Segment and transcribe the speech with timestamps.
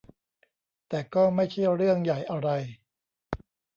[0.89, 2.49] แต่ก็ไม่ใช่เรื่องใหญ่อะไร